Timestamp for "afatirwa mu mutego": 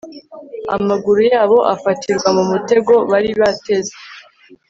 1.73-2.93